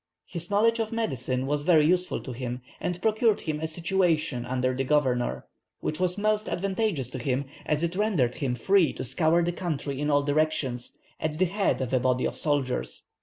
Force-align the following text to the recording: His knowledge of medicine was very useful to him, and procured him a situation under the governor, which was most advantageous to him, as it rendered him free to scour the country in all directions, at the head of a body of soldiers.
His 0.25 0.49
knowledge 0.49 0.79
of 0.79 0.91
medicine 0.91 1.45
was 1.45 1.61
very 1.61 1.85
useful 1.85 2.21
to 2.21 2.31
him, 2.31 2.63
and 2.79 2.99
procured 3.03 3.41
him 3.41 3.59
a 3.59 3.67
situation 3.67 4.47
under 4.47 4.75
the 4.75 4.83
governor, 4.83 5.45
which 5.79 5.99
was 5.99 6.17
most 6.17 6.49
advantageous 6.49 7.11
to 7.11 7.19
him, 7.19 7.45
as 7.67 7.83
it 7.83 7.95
rendered 7.95 8.33
him 8.33 8.55
free 8.55 8.93
to 8.93 9.03
scour 9.05 9.43
the 9.43 9.51
country 9.51 10.01
in 10.01 10.09
all 10.09 10.23
directions, 10.23 10.97
at 11.19 11.37
the 11.37 11.45
head 11.45 11.81
of 11.81 11.93
a 11.93 11.99
body 11.99 12.25
of 12.25 12.35
soldiers. 12.35 13.03